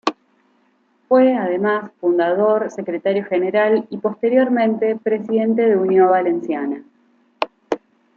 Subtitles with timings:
[1.07, 6.81] Fue, además, fundador, secretario general y posteriormente presidente de Unió Valenciana.